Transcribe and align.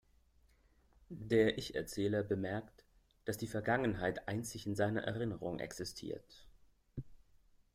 Der 1.09 1.59
Ich-Erzähler 1.59 2.23
bemerkt, 2.23 2.85
dass 3.25 3.37
die 3.37 3.45
Vergangenheit 3.45 4.27
einzig 4.27 4.65
in 4.65 4.73
seiner 4.75 5.03
Erinnerung 5.03 5.59
existiert. 5.59 6.47